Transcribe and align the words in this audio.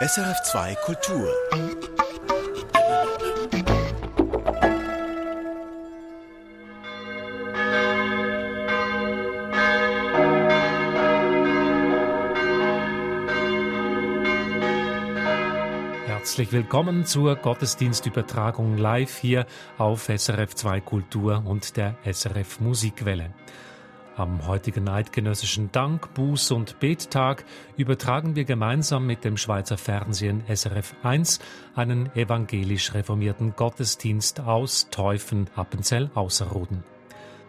SRF2 0.00 0.76
Kultur. 0.76 1.28
Herzlich 16.06 16.52
willkommen 16.52 17.04
zur 17.04 17.34
Gottesdienstübertragung 17.34 18.76
live 18.76 19.16
hier 19.16 19.46
auf 19.78 20.08
SRF2 20.08 20.80
Kultur 20.80 21.42
und 21.44 21.76
der 21.76 21.96
SRF 22.04 22.60
Musikwelle. 22.60 23.34
Am 24.18 24.48
heutigen 24.48 24.88
eidgenössischen 24.88 25.70
Dank-, 25.70 26.08
Buß- 26.16 26.52
und 26.52 26.80
Bettag 26.80 27.44
übertragen 27.76 28.34
wir 28.34 28.44
gemeinsam 28.44 29.06
mit 29.06 29.22
dem 29.22 29.36
Schweizer 29.36 29.78
Fernsehen 29.78 30.42
SRF 30.52 30.96
1 31.04 31.38
einen 31.76 32.12
evangelisch 32.16 32.94
reformierten 32.94 33.54
Gottesdienst 33.54 34.40
aus 34.40 34.88
Teufen, 34.90 35.48
Appenzell, 35.54 36.10
Außerrhoden. 36.16 36.82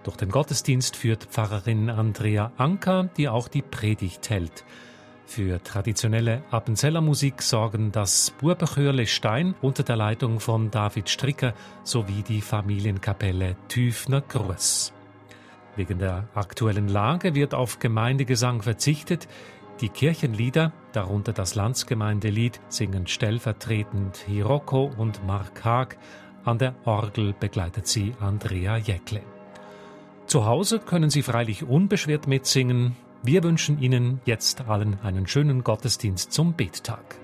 Durch 0.04 0.16
den 0.16 0.30
Gottesdienst 0.30 0.96
führt 0.96 1.26
Pfarrerin 1.26 1.90
Andrea 1.90 2.52
Anker, 2.58 3.10
die 3.18 3.30
auch 3.30 3.48
die 3.48 3.64
Predigt 3.64 4.30
hält. 4.30 4.64
Für 5.26 5.64
traditionelle 5.64 6.44
Appenzeller 6.52 7.02
Musik 7.02 7.42
sorgen 7.42 7.92
das 7.92 8.32
Burbechörle 8.40 9.08
Stein 9.08 9.56
unter 9.64 9.82
der 9.82 9.96
Leitung 9.96 10.40
von 10.40 10.70
David 10.70 11.10
Stricker 11.10 11.56
sowie 11.84 12.22
die 12.22 12.42
Familienkapelle 12.42 13.56
Tüfner 13.70 14.22
Gruß. 14.22 14.94
Wegen 15.80 15.98
der 15.98 16.28
aktuellen 16.34 16.90
Lage 16.90 17.36
wird 17.36 17.54
auf 17.54 17.80
Gemeindegesang 17.80 18.62
verzichtet. 18.62 19.30
Die 19.80 19.88
Kirchenlieder, 19.88 20.74
darunter 20.92 21.32
das 21.32 21.56
Landsgemeindelied, 21.56 22.60
singen 22.68 23.08
stellvertretend 23.08 24.18
Hiroko 24.18 24.92
und 24.98 25.26
Mark 25.26 25.64
Haag. 25.64 25.98
An 26.44 26.58
der 26.58 26.76
Orgel 26.84 27.34
begleitet 27.40 27.88
sie 27.88 28.14
Andrea 28.20 28.76
Jäckle. 28.76 29.22
Zu 30.26 30.46
Hause 30.46 30.80
können 30.80 31.10
Sie 31.10 31.22
freilich 31.22 31.64
unbeschwert 31.64 32.28
mitsingen. 32.28 32.98
Wir 33.24 33.42
wünschen 33.46 33.82
Ihnen 33.82 34.20
jetzt 34.26 34.68
allen 34.68 35.00
einen 35.02 35.28
schönen 35.28 35.64
Gottesdienst 35.64 36.34
zum 36.34 36.56
Bettag. 36.56 37.16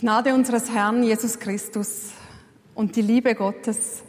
Gnade 0.00 0.32
unseres 0.32 0.70
Herrn 0.70 1.02
Jesus 1.02 1.40
Christus 1.40 2.12
und 2.76 2.94
die 2.94 3.02
Liebe 3.02 3.34
Gottes 3.34 4.04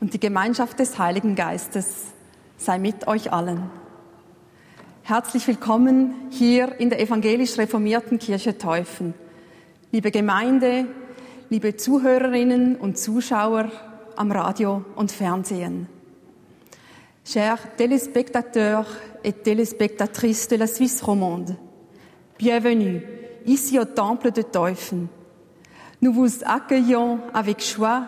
und 0.00 0.14
die 0.14 0.20
Gemeinschaft 0.20 0.78
des 0.78 0.96
Heiligen 0.96 1.34
Geistes 1.34 2.12
sei 2.56 2.78
mit 2.78 3.08
euch 3.08 3.32
allen. 3.32 3.68
Herzlich 5.02 5.48
willkommen 5.48 6.14
hier 6.30 6.78
in 6.78 6.88
der 6.88 7.00
evangelisch 7.00 7.58
reformierten 7.58 8.20
Kirche 8.20 8.58
Teufen. 8.58 9.12
Liebe 9.90 10.12
Gemeinde, 10.12 10.86
liebe 11.50 11.76
Zuhörerinnen 11.76 12.76
und 12.76 12.96
Zuschauer 12.96 13.72
am 14.14 14.30
Radio 14.30 14.84
und 14.94 15.10
Fernsehen. 15.10 15.88
Chers 17.24 17.58
téléspectateurs 17.76 18.86
et 19.24 19.42
téléspectatrices 19.44 20.46
de 20.46 20.58
la 20.58 20.68
Suisse 20.68 21.02
romande, 21.02 21.56
bienvenue 22.38 23.17
ici 23.46 23.78
au 23.78 23.84
Temple 23.84 24.30
de 24.30 24.42
Teufen. 24.42 25.08
Nous 26.00 26.12
vous 26.12 26.28
accueillons 26.44 27.20
avec 27.32 27.62
joie 27.62 28.06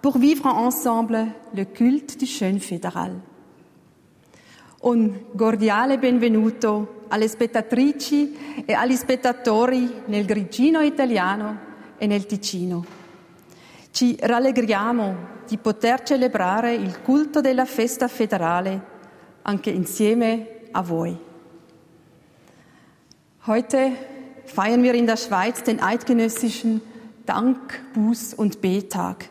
pour 0.00 0.18
vivre 0.18 0.46
ensemble 0.46 1.26
le 1.52 1.64
culte 1.64 2.18
du 2.18 2.26
jeune 2.26 2.60
fédéral. 2.60 3.12
Un 4.82 5.10
cordiale 5.36 5.98
benvenuto 5.98 7.06
alle 7.08 7.26
spettatrici 7.26 8.36
e 8.66 8.72
agli 8.72 8.96
spettatori 8.96 10.02
nel 10.06 10.24
grigino 10.26 10.80
italiano 10.80 11.58
e 11.96 12.06
nel 12.06 12.26
Ticino. 12.26 12.84
Ci 13.90 14.16
rallegriamo 14.20 15.32
di 15.46 15.56
poter 15.56 16.02
celebrare 16.02 16.74
il 16.74 17.00
culto 17.00 17.40
della 17.40 17.64
festa 17.64 18.08
federale 18.08 18.92
anche 19.42 19.70
insieme 19.70 20.60
a 20.70 20.82
voi. 20.82 21.16
Heute 23.46 24.13
feiern 24.46 24.82
wir 24.82 24.94
in 24.94 25.06
der 25.06 25.16
Schweiz 25.16 25.62
den 25.62 25.80
eidgenössischen 25.80 26.80
Dank-, 27.26 27.80
Buß- 27.94 28.34
und 28.34 28.60
Betag. 28.60 29.28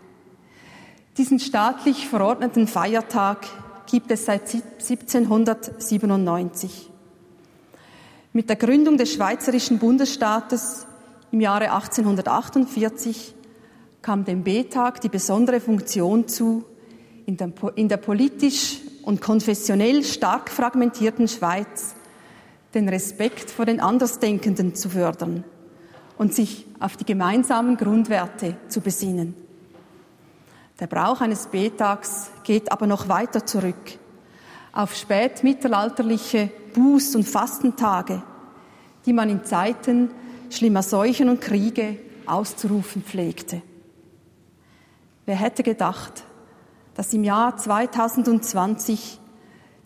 Diesen 1.18 1.40
staatlich 1.40 2.08
verordneten 2.08 2.68
Feiertag 2.68 3.46
gibt 3.86 4.10
es 4.12 4.26
seit 4.26 4.52
1797. 4.52 6.90
Mit 8.32 8.50
der 8.50 8.56
Gründung 8.56 8.98
des 8.98 9.14
Schweizerischen 9.14 9.78
Bundesstaates 9.78 10.88
im 11.32 11.40
Jahre 11.40 11.72
1848 11.72 13.36
kam 14.02 14.26
dem 14.26 14.44
B-Tag 14.44 15.02
die 15.02 15.10
besondere 15.10 15.60
Funktion 15.60 16.28
zu, 16.28 16.66
in 17.28 17.38
der, 17.38 17.52
in 17.76 17.90
der 17.90 17.98
politisch 17.98 18.80
und 19.04 19.22
konfessionell 19.22 20.04
stark 20.04 20.50
fragmentierten 20.50 21.28
Schweiz 21.28 21.94
den 22.74 22.90
Respekt 22.90 23.50
vor 23.52 23.66
den 23.66 23.80
Andersdenkenden 23.80 24.76
zu 24.76 24.90
fördern 24.90 25.44
und 26.18 26.34
sich 26.34 26.66
auf 26.80 26.98
die 26.98 27.06
gemeinsamen 27.06 27.78
Grundwerte 27.78 28.56
zu 28.68 28.82
besinnen. 28.82 29.36
Der 30.80 30.88
Brauch 30.88 31.22
eines 31.22 31.48
Betags 31.48 32.32
geht 32.44 32.72
aber 32.72 32.88
noch 32.88 33.08
weiter 33.08 33.46
zurück 33.46 34.00
auf 34.74 34.96
spätmittelalterliche 34.96 36.50
Buß- 36.74 37.16
und 37.16 37.28
Fastentage, 37.28 38.24
die 39.06 39.14
man 39.14 39.30
in 39.30 39.46
Zeiten 39.46 40.10
schlimmer 40.50 40.82
Seuchen 40.82 41.30
und 41.30 41.42
Kriege 41.42 42.00
auszurufen 42.26 43.04
pflegte. 43.04 43.62
Wer 45.26 45.36
hätte 45.36 45.64
gedacht, 45.64 46.24
dass 46.96 47.14
im 47.14 47.24
Jahr 47.24 47.56
2020 47.56 49.20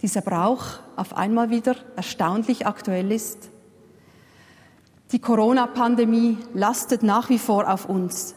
dieser 0.02 0.22
Brauch 0.22 0.64
auf 0.96 1.16
einmal 1.16 1.50
wieder 1.50 1.76
erstaunlich 1.96 2.68
aktuell 2.68 3.12
ist? 3.12 3.50
Die 5.12 5.20
Corona-Pandemie 5.20 6.38
lastet 6.54 7.02
nach 7.02 7.30
wie 7.30 7.40
vor 7.40 7.72
auf 7.72 7.88
uns 7.88 8.36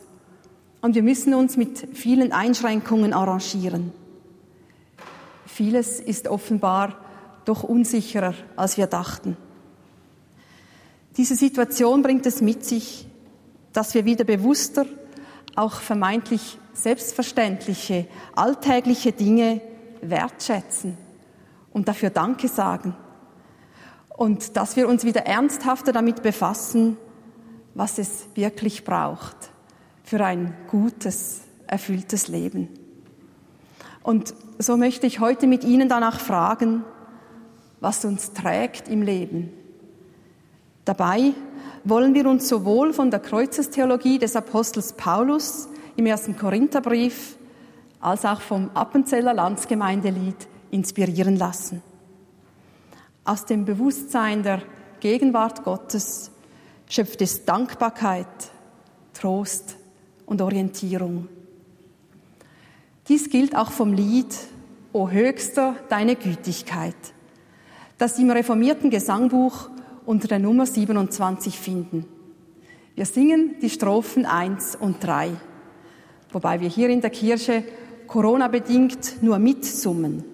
und 0.80 0.94
wir 0.94 1.02
müssen 1.02 1.34
uns 1.34 1.56
mit 1.56 1.88
vielen 1.96 2.32
Einschränkungen 2.32 3.12
arrangieren. 3.12 3.92
Vieles 5.46 6.00
ist 6.00 6.28
offenbar 6.28 6.96
doch 7.44 7.64
unsicherer, 7.64 8.34
als 8.56 8.76
wir 8.76 8.86
dachten. 8.86 9.36
Diese 11.16 11.34
Situation 11.34 12.02
bringt 12.02 12.24
es 12.24 12.40
mit 12.40 12.64
sich, 12.64 13.08
dass 13.72 13.94
wir 13.94 14.04
wieder 14.04 14.24
bewusster 14.24 14.86
auch 15.56 15.74
vermeintlich 15.74 16.58
selbstverständliche, 16.72 18.06
alltägliche 18.36 19.12
Dinge 19.12 19.60
wertschätzen 20.00 21.09
und 21.72 21.88
dafür 21.88 22.10
Danke 22.10 22.48
sagen. 22.48 22.94
Und 24.16 24.56
dass 24.56 24.76
wir 24.76 24.88
uns 24.88 25.04
wieder 25.04 25.26
ernsthafter 25.26 25.92
damit 25.92 26.22
befassen, 26.22 26.96
was 27.74 27.98
es 27.98 28.26
wirklich 28.34 28.84
braucht 28.84 29.50
für 30.02 30.24
ein 30.24 30.54
gutes, 30.68 31.42
erfülltes 31.66 32.28
Leben. 32.28 32.68
Und 34.02 34.34
so 34.58 34.76
möchte 34.76 35.06
ich 35.06 35.20
heute 35.20 35.46
mit 35.46 35.64
Ihnen 35.64 35.88
danach 35.88 36.20
fragen, 36.20 36.84
was 37.80 38.04
uns 38.04 38.32
trägt 38.32 38.88
im 38.88 39.02
Leben. 39.02 39.50
Dabei 40.84 41.32
wollen 41.84 42.14
wir 42.14 42.26
uns 42.26 42.48
sowohl 42.48 42.92
von 42.92 43.10
der 43.10 43.20
Kreuzestheologie 43.20 44.18
des 44.18 44.36
Apostels 44.36 44.92
Paulus 44.94 45.68
im 45.96 46.06
ersten 46.06 46.36
Korintherbrief 46.36 47.36
als 48.00 48.24
auch 48.24 48.40
vom 48.40 48.70
Appenzeller 48.74 49.34
Landsgemeindelied 49.34 50.48
inspirieren 50.70 51.36
lassen. 51.36 51.82
Aus 53.24 53.44
dem 53.44 53.64
Bewusstsein 53.64 54.42
der 54.42 54.62
Gegenwart 55.00 55.64
Gottes 55.64 56.30
schöpft 56.88 57.22
es 57.22 57.44
Dankbarkeit, 57.44 58.26
Trost 59.14 59.76
und 60.26 60.42
Orientierung. 60.42 61.28
Dies 63.08 63.28
gilt 63.30 63.56
auch 63.56 63.70
vom 63.70 63.92
Lied 63.92 64.36
O 64.92 65.08
Höchster, 65.08 65.76
deine 65.88 66.16
Gütigkeit, 66.16 66.96
das 67.98 68.16
Sie 68.16 68.22
im 68.22 68.30
reformierten 68.30 68.90
Gesangbuch 68.90 69.70
unter 70.04 70.26
der 70.26 70.40
Nummer 70.40 70.66
27 70.66 71.58
finden. 71.58 72.06
Wir 72.96 73.06
singen 73.06 73.54
die 73.62 73.70
Strophen 73.70 74.26
1 74.26 74.76
und 74.76 75.04
3, 75.04 75.30
wobei 76.32 76.60
wir 76.60 76.68
hier 76.68 76.88
in 76.88 77.00
der 77.00 77.10
Kirche 77.10 77.62
Corona-bedingt 78.08 79.22
nur 79.22 79.38
mitsummen. 79.38 80.24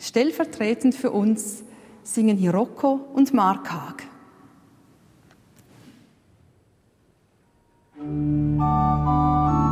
Stellvertretend 0.00 0.94
für 0.94 1.10
uns 1.10 1.64
singen 2.02 2.36
Hiroko 2.36 3.00
und 3.14 3.34
Mark 3.34 3.70
Haag. 3.70 4.04
Musik 8.00 9.67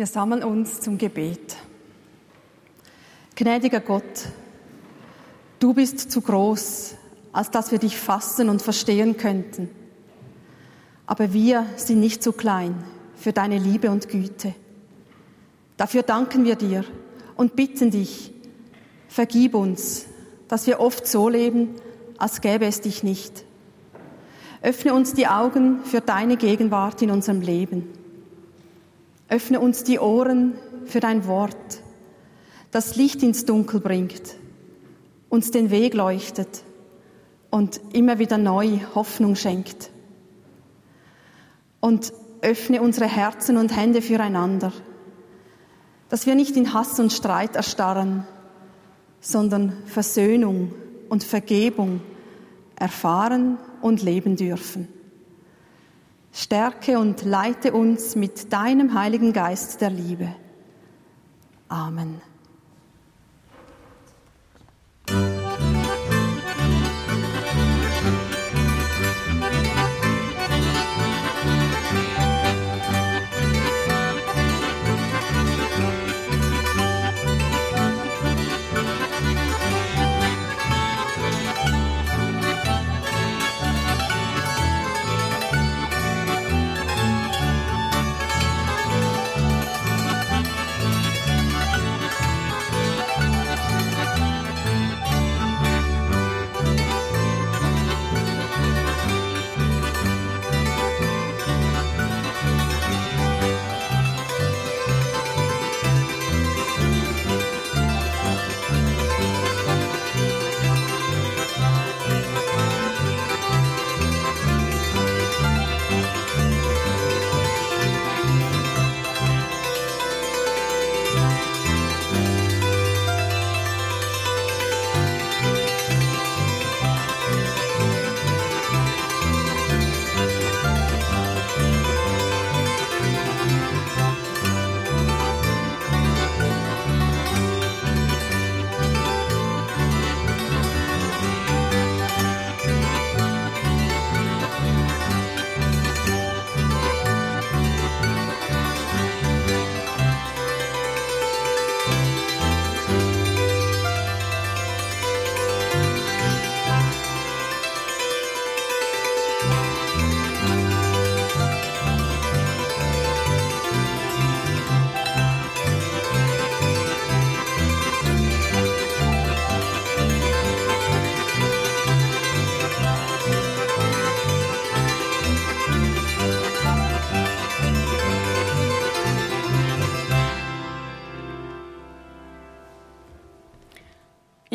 Wir 0.00 0.06
sammeln 0.06 0.42
uns 0.42 0.80
zum 0.80 0.96
Gebet. 0.96 1.58
Gnädiger 3.34 3.80
Gott, 3.80 4.28
du 5.58 5.74
bist 5.74 6.10
zu 6.10 6.22
groß, 6.22 6.94
als 7.32 7.50
dass 7.50 7.70
wir 7.70 7.78
dich 7.78 7.98
fassen 7.98 8.48
und 8.48 8.62
verstehen 8.62 9.18
könnten. 9.18 9.68
Aber 11.04 11.34
wir 11.34 11.66
sind 11.76 12.00
nicht 12.00 12.22
zu 12.22 12.32
klein 12.32 12.82
für 13.14 13.34
deine 13.34 13.58
Liebe 13.58 13.90
und 13.90 14.08
Güte. 14.08 14.54
Dafür 15.76 16.02
danken 16.02 16.46
wir 16.46 16.56
dir 16.56 16.82
und 17.36 17.54
bitten 17.54 17.90
dich, 17.90 18.32
vergib 19.06 19.54
uns, 19.54 20.06
dass 20.48 20.66
wir 20.66 20.80
oft 20.80 21.06
so 21.06 21.28
leben, 21.28 21.74
als 22.16 22.40
gäbe 22.40 22.64
es 22.64 22.80
dich 22.80 23.02
nicht. 23.02 23.44
Öffne 24.62 24.94
uns 24.94 25.12
die 25.12 25.26
Augen 25.26 25.84
für 25.84 26.00
deine 26.00 26.38
Gegenwart 26.38 27.02
in 27.02 27.10
unserem 27.10 27.42
Leben. 27.42 27.99
Öffne 29.30 29.60
uns 29.60 29.84
die 29.84 30.00
Ohren 30.00 30.54
für 30.86 30.98
dein 30.98 31.24
Wort, 31.26 31.82
das 32.72 32.96
Licht 32.96 33.22
ins 33.22 33.44
Dunkel 33.44 33.78
bringt, 33.78 34.34
uns 35.28 35.52
den 35.52 35.70
Weg 35.70 35.94
leuchtet 35.94 36.64
und 37.48 37.80
immer 37.92 38.18
wieder 38.18 38.38
neu 38.38 38.80
Hoffnung 38.94 39.36
schenkt. 39.36 39.90
Und 41.78 42.12
öffne 42.42 42.82
unsere 42.82 43.06
Herzen 43.06 43.56
und 43.56 43.76
Hände 43.76 44.02
füreinander, 44.02 44.72
dass 46.08 46.26
wir 46.26 46.34
nicht 46.34 46.56
in 46.56 46.74
Hass 46.74 46.98
und 46.98 47.12
Streit 47.12 47.54
erstarren, 47.54 48.26
sondern 49.20 49.74
Versöhnung 49.86 50.72
und 51.08 51.22
Vergebung 51.22 52.00
erfahren 52.74 53.58
und 53.80 54.02
leben 54.02 54.34
dürfen. 54.34 54.88
Stärke 56.32 56.98
und 56.98 57.24
leite 57.24 57.72
uns 57.72 58.14
mit 58.16 58.52
deinem 58.52 58.94
Heiligen 58.94 59.32
Geist 59.32 59.80
der 59.80 59.90
Liebe. 59.90 60.34
Amen. 61.68 62.20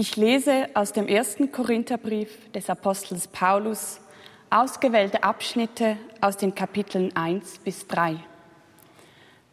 Ich 0.07 0.17
lese 0.17 0.69
aus 0.75 0.93
dem 0.93 1.07
ersten 1.07 1.51
Korintherbrief 1.51 2.51
des 2.51 2.69
Apostels 2.69 3.27
Paulus 3.27 3.99
ausgewählte 4.51 5.23
Abschnitte 5.23 5.97
aus 6.21 6.37
den 6.37 6.53
Kapiteln 6.53 7.15
1 7.15 7.57
bis 7.63 7.87
3. 7.87 8.17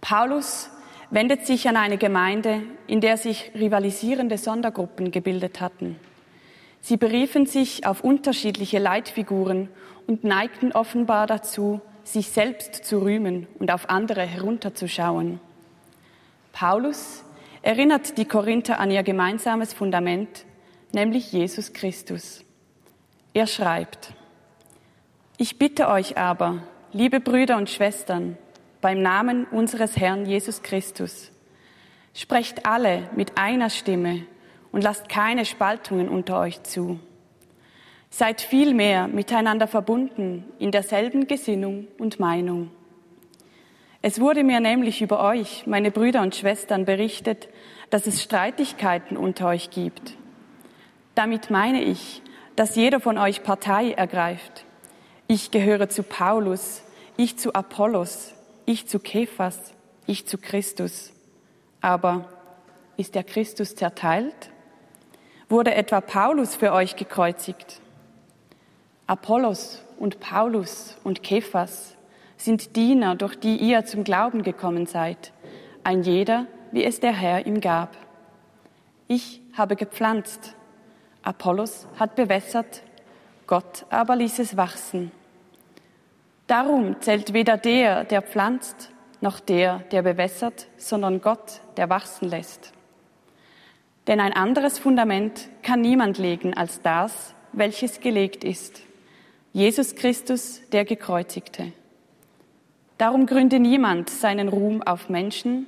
Paulus 0.02 0.68
wendet 1.08 1.46
sich 1.46 1.66
an 1.70 1.78
eine 1.78 1.96
Gemeinde, 1.96 2.64
in 2.86 3.00
der 3.00 3.16
sich 3.16 3.50
rivalisierende 3.54 4.36
Sondergruppen 4.36 5.10
gebildet 5.10 5.62
hatten. 5.62 5.96
Sie 6.82 6.98
beriefen 6.98 7.46
sich 7.46 7.86
auf 7.86 8.04
unterschiedliche 8.04 8.78
Leitfiguren 8.78 9.70
und 10.06 10.22
neigten 10.22 10.72
offenbar 10.72 11.26
dazu, 11.26 11.80
sich 12.04 12.28
selbst 12.28 12.84
zu 12.84 12.98
rühmen 12.98 13.46
und 13.58 13.72
auf 13.72 13.88
andere 13.88 14.20
herunterzuschauen. 14.20 15.40
Paulus 16.52 17.24
erinnert 17.62 18.18
die 18.18 18.24
Korinther 18.24 18.78
an 18.80 18.90
ihr 18.90 19.02
gemeinsames 19.02 19.72
Fundament, 19.72 20.44
nämlich 20.92 21.32
Jesus 21.32 21.72
Christus. 21.72 22.44
Er 23.34 23.46
schreibt, 23.46 24.12
Ich 25.38 25.58
bitte 25.58 25.88
euch 25.88 26.18
aber, 26.18 26.64
liebe 26.92 27.20
Brüder 27.20 27.56
und 27.56 27.70
Schwestern, 27.70 28.36
beim 28.80 29.00
Namen 29.00 29.46
unseres 29.46 29.96
Herrn 29.96 30.26
Jesus 30.26 30.62
Christus, 30.62 31.30
sprecht 32.14 32.66
alle 32.66 33.08
mit 33.16 33.38
einer 33.38 33.70
Stimme 33.70 34.26
und 34.72 34.82
lasst 34.82 35.08
keine 35.08 35.44
Spaltungen 35.44 36.08
unter 36.08 36.40
euch 36.40 36.62
zu. 36.64 36.98
Seid 38.10 38.42
vielmehr 38.42 39.08
miteinander 39.08 39.66
verbunden 39.66 40.44
in 40.58 40.72
derselben 40.72 41.26
Gesinnung 41.28 41.88
und 41.98 42.20
Meinung. 42.20 42.70
Es 44.04 44.20
wurde 44.20 44.42
mir 44.42 44.58
nämlich 44.58 45.00
über 45.00 45.22
euch, 45.22 45.64
meine 45.68 45.92
Brüder 45.92 46.22
und 46.22 46.34
Schwestern, 46.34 46.84
berichtet, 46.84 47.48
dass 47.90 48.08
es 48.08 48.20
Streitigkeiten 48.20 49.16
unter 49.16 49.46
euch 49.46 49.70
gibt. 49.70 50.16
Damit 51.14 51.50
meine 51.50 51.82
ich, 51.84 52.20
dass 52.56 52.74
jeder 52.74 52.98
von 52.98 53.16
euch 53.16 53.44
Partei 53.44 53.92
ergreift. 53.92 54.64
Ich 55.28 55.52
gehöre 55.52 55.88
zu 55.88 56.02
Paulus, 56.02 56.82
ich 57.16 57.38
zu 57.38 57.54
Apollos, 57.54 58.34
ich 58.66 58.88
zu 58.88 58.98
Kephas, 58.98 59.72
ich 60.06 60.26
zu 60.26 60.36
Christus. 60.36 61.12
Aber 61.80 62.28
ist 62.96 63.14
der 63.14 63.22
Christus 63.22 63.76
zerteilt? 63.76 64.50
Wurde 65.48 65.74
etwa 65.74 66.00
Paulus 66.00 66.56
für 66.56 66.72
euch 66.72 66.96
gekreuzigt? 66.96 67.80
Apollos 69.06 69.80
und 69.96 70.18
Paulus 70.18 70.96
und 71.04 71.22
Kephas 71.22 71.96
sind 72.44 72.76
Diener, 72.76 73.14
durch 73.14 73.36
die 73.36 73.56
ihr 73.56 73.84
zum 73.84 74.04
Glauben 74.04 74.42
gekommen 74.42 74.86
seid, 74.86 75.32
ein 75.84 76.02
jeder, 76.02 76.46
wie 76.70 76.84
es 76.84 77.00
der 77.00 77.12
Herr 77.12 77.46
ihm 77.46 77.60
gab. 77.60 77.96
Ich 79.08 79.42
habe 79.52 79.76
gepflanzt, 79.76 80.54
Apollos 81.22 81.86
hat 81.98 82.16
bewässert, 82.16 82.82
Gott 83.46 83.86
aber 83.90 84.16
ließ 84.16 84.38
es 84.40 84.56
wachsen. 84.56 85.12
Darum 86.46 87.00
zählt 87.00 87.32
weder 87.32 87.56
der, 87.56 88.04
der 88.04 88.22
pflanzt, 88.22 88.90
noch 89.20 89.38
der, 89.38 89.80
der 89.90 90.02
bewässert, 90.02 90.66
sondern 90.76 91.20
Gott, 91.20 91.60
der 91.76 91.88
wachsen 91.90 92.28
lässt. 92.28 92.72
Denn 94.08 94.18
ein 94.18 94.32
anderes 94.32 94.80
Fundament 94.80 95.48
kann 95.62 95.80
niemand 95.80 96.18
legen 96.18 96.54
als 96.54 96.82
das, 96.82 97.34
welches 97.52 98.00
gelegt 98.00 98.42
ist. 98.42 98.80
Jesus 99.52 99.94
Christus, 99.94 100.62
der 100.72 100.84
Gekreuzigte. 100.84 101.72
Darum 103.02 103.26
gründe 103.26 103.58
niemand 103.58 104.10
seinen 104.10 104.48
Ruhm 104.48 104.80
auf 104.80 105.08
Menschen, 105.08 105.66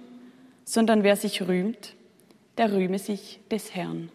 sondern 0.64 1.02
wer 1.02 1.16
sich 1.16 1.42
rühmt, 1.48 1.96
der 2.58 2.72
rühme 2.72 3.00
sich 3.00 3.40
des 3.50 3.74
Herrn. 3.74 4.08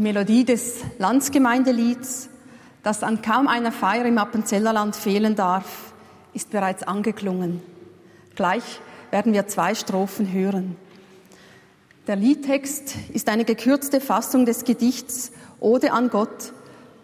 Die 0.00 0.04
Melodie 0.04 0.46
des 0.46 0.76
Landsgemeindelieds, 0.96 2.30
das 2.82 3.02
an 3.02 3.20
kaum 3.20 3.46
einer 3.48 3.70
Feier 3.70 4.06
im 4.06 4.16
Appenzellerland 4.16 4.96
fehlen 4.96 5.36
darf, 5.36 5.92
ist 6.32 6.48
bereits 6.48 6.84
angeklungen. 6.84 7.60
Gleich 8.34 8.80
werden 9.10 9.34
wir 9.34 9.46
zwei 9.46 9.74
Strophen 9.74 10.32
hören. 10.32 10.76
Der 12.06 12.16
Liedtext 12.16 12.94
ist 13.12 13.28
eine 13.28 13.44
gekürzte 13.44 14.00
Fassung 14.00 14.46
des 14.46 14.64
Gedichts 14.64 15.32
Ode 15.60 15.92
an 15.92 16.08
Gott, 16.08 16.54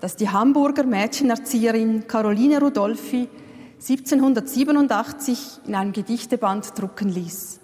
das 0.01 0.17
die 0.17 0.31
Hamburger 0.31 0.85
Mädchenerzieherin 0.85 2.09
Caroline 2.09 2.61
Rudolphi 2.61 3.29
1787 3.75 5.61
in 5.67 5.75
einem 5.75 5.93
Gedichteband 5.93 6.79
drucken 6.79 7.11
ließ. 7.11 7.61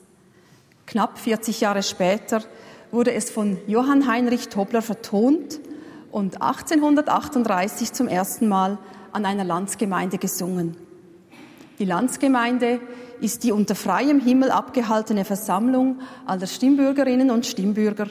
Knapp 0.85 1.19
40 1.19 1.63
Jahre 1.63 1.83
später 1.83 2.43
wurde 2.93 3.13
es 3.15 3.31
von 3.31 3.57
Johann 3.67 4.07
Heinrich 4.07 4.51
Tobler 4.51 4.83
vertont 4.83 5.61
und 6.11 6.43
1838 6.43 7.93
zum 7.95 8.07
ersten 8.07 8.49
Mal 8.49 8.79
an 9.13 9.25
einer 9.25 9.45
Landsgemeinde 9.45 10.19
gesungen. 10.19 10.77
Die 11.79 11.87
Landsgemeinde 11.87 12.81
ist 13.21 13.45
die 13.45 13.53
unter 13.53 13.75
freiem 13.75 14.21
Himmel 14.21 14.51
abgehaltene 14.51 15.25
Versammlung 15.25 16.01
aller 16.27 16.47
Stimmbürgerinnen 16.47 17.31
und 17.31 17.47
Stimmbürger, 17.47 18.09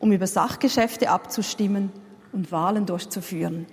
um 0.00 0.12
über 0.12 0.26
Sachgeschäfte 0.26 1.10
abzustimmen 1.10 1.92
und 2.32 2.50
Wahlen 2.50 2.86
durchzuführen. 2.86 3.66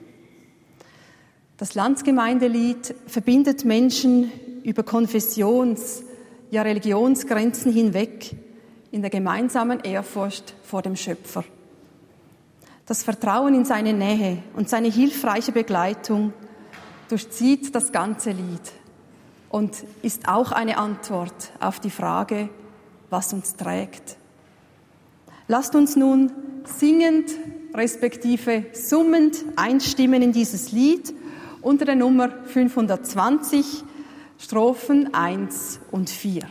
Das 1.55 1.73
Landsgemeindelied 1.73 2.95
verbindet 3.07 3.63
Menschen 3.63 4.29
über 4.63 4.83
Konfessions-, 4.83 6.03
ja 6.51 6.63
Religionsgrenzen 6.63 7.71
hinweg 7.71 8.35
in 8.91 9.01
der 9.01 9.09
gemeinsamen 9.09 9.79
Ehrfurcht 9.81 10.55
vor 10.63 10.81
dem 10.81 10.95
Schöpfer. 10.95 11.43
Das 12.85 13.03
Vertrauen 13.03 13.53
in 13.53 13.65
seine 13.65 13.93
Nähe 13.93 14.41
und 14.55 14.67
seine 14.67 14.89
hilfreiche 14.89 15.51
Begleitung 15.51 16.33
durchzieht 17.07 17.75
das 17.75 17.91
ganze 17.91 18.31
Lied 18.31 18.71
und 19.49 19.83
ist 20.01 20.27
auch 20.27 20.51
eine 20.51 20.77
Antwort 20.77 21.51
auf 21.59 21.79
die 21.79 21.91
Frage, 21.91 22.49
was 23.09 23.33
uns 23.33 23.55
trägt. 23.55 24.17
Lasst 25.47 25.75
uns 25.75 25.95
nun 25.95 26.31
singend 26.65 27.31
respektive 27.73 28.65
summend 28.73 29.37
einstimmen 29.55 30.21
in 30.21 30.31
dieses 30.31 30.71
Lied 30.71 31.13
unter 31.61 31.85
der 31.85 31.95
Nummer 31.95 32.29
520, 32.45 33.83
Strophen 34.37 35.13
1 35.13 35.79
und 35.91 36.09
4. 36.09 36.43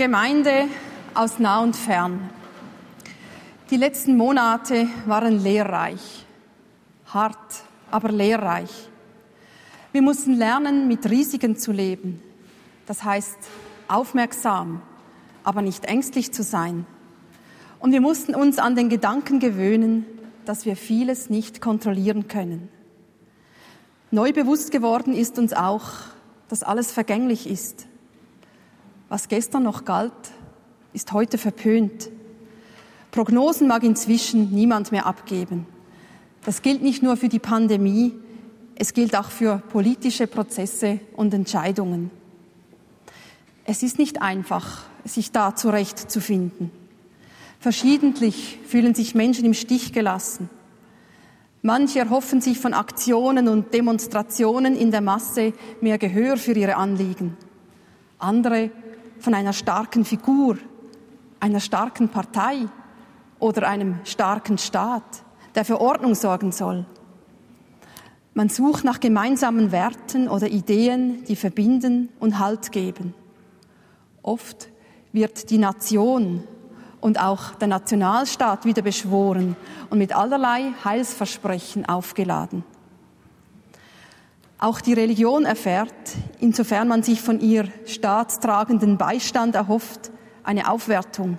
Gemeinde 0.00 0.66
aus 1.12 1.38
nah 1.38 1.60
und 1.60 1.76
fern. 1.76 2.30
Die 3.70 3.76
letzten 3.76 4.16
Monate 4.16 4.88
waren 5.04 5.38
lehrreich, 5.42 6.24
hart, 7.04 7.36
aber 7.90 8.10
lehrreich. 8.10 8.88
Wir 9.92 10.00
mussten 10.00 10.32
lernen, 10.32 10.88
mit 10.88 11.04
Risiken 11.10 11.58
zu 11.58 11.70
leben. 11.70 12.22
Das 12.86 13.04
heißt, 13.04 13.36
aufmerksam, 13.88 14.80
aber 15.44 15.60
nicht 15.60 15.84
ängstlich 15.84 16.32
zu 16.32 16.42
sein. 16.42 16.86
Und 17.78 17.92
wir 17.92 18.00
mussten 18.00 18.34
uns 18.34 18.58
an 18.58 18.76
den 18.76 18.88
Gedanken 18.88 19.38
gewöhnen, 19.38 20.06
dass 20.46 20.64
wir 20.64 20.76
vieles 20.76 21.28
nicht 21.28 21.60
kontrollieren 21.60 22.26
können. 22.26 22.70
Neu 24.10 24.32
bewusst 24.32 24.70
geworden 24.70 25.12
ist 25.12 25.38
uns 25.38 25.52
auch, 25.52 25.90
dass 26.48 26.62
alles 26.62 26.90
vergänglich 26.90 27.46
ist. 27.46 27.86
Was 29.10 29.26
gestern 29.26 29.64
noch 29.64 29.84
galt, 29.84 30.12
ist 30.92 31.12
heute 31.12 31.36
verpönt. 31.36 32.08
Prognosen 33.10 33.66
mag 33.66 33.82
inzwischen 33.82 34.52
niemand 34.52 34.92
mehr 34.92 35.04
abgeben. 35.04 35.66
Das 36.44 36.62
gilt 36.62 36.80
nicht 36.80 37.02
nur 37.02 37.16
für 37.16 37.28
die 37.28 37.40
Pandemie, 37.40 38.14
es 38.76 38.94
gilt 38.94 39.16
auch 39.16 39.28
für 39.28 39.58
politische 39.72 40.28
Prozesse 40.28 41.00
und 41.16 41.34
Entscheidungen. 41.34 42.12
Es 43.64 43.82
ist 43.82 43.98
nicht 43.98 44.22
einfach, 44.22 44.84
sich 45.04 45.32
da 45.32 45.56
zurechtzufinden. 45.56 46.70
Verschiedentlich 47.58 48.60
fühlen 48.64 48.94
sich 48.94 49.16
Menschen 49.16 49.44
im 49.44 49.54
Stich 49.54 49.92
gelassen. 49.92 50.48
Manche 51.62 51.98
erhoffen 51.98 52.40
sich 52.40 52.60
von 52.60 52.74
Aktionen 52.74 53.48
und 53.48 53.74
Demonstrationen 53.74 54.76
in 54.76 54.92
der 54.92 55.00
Masse 55.00 55.52
mehr 55.80 55.98
Gehör 55.98 56.36
für 56.36 56.52
ihre 56.52 56.76
Anliegen. 56.76 57.36
Andere 58.20 58.70
von 59.20 59.34
einer 59.34 59.52
starken 59.52 60.04
Figur, 60.04 60.58
einer 61.38 61.60
starken 61.60 62.08
Partei 62.08 62.66
oder 63.38 63.68
einem 63.68 64.00
starken 64.04 64.58
Staat, 64.58 65.22
der 65.54 65.64
für 65.64 65.80
Ordnung 65.80 66.14
sorgen 66.14 66.52
soll. 66.52 66.86
Man 68.34 68.48
sucht 68.48 68.84
nach 68.84 69.00
gemeinsamen 69.00 69.72
Werten 69.72 70.28
oder 70.28 70.48
Ideen, 70.48 71.24
die 71.24 71.36
verbinden 71.36 72.10
und 72.20 72.38
Halt 72.38 72.72
geben. 72.72 73.14
Oft 74.22 74.68
wird 75.12 75.50
die 75.50 75.58
Nation 75.58 76.44
und 77.00 77.20
auch 77.20 77.54
der 77.56 77.68
Nationalstaat 77.68 78.64
wieder 78.64 78.82
beschworen 78.82 79.56
und 79.88 79.98
mit 79.98 80.14
allerlei 80.14 80.72
Heilsversprechen 80.84 81.88
aufgeladen. 81.88 82.62
Auch 84.62 84.82
die 84.82 84.92
Religion 84.92 85.46
erfährt, 85.46 85.88
insofern 86.38 86.86
man 86.86 87.02
sich 87.02 87.22
von 87.22 87.40
ihr 87.40 87.66
staatstragenden 87.86 88.98
Beistand 88.98 89.54
erhofft, 89.54 90.10
eine 90.44 90.70
Aufwertung. 90.70 91.38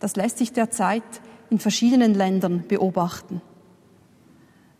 Das 0.00 0.14
lässt 0.14 0.36
sich 0.36 0.52
derzeit 0.52 1.02
in 1.48 1.58
verschiedenen 1.58 2.12
Ländern 2.12 2.64
beobachten. 2.68 3.40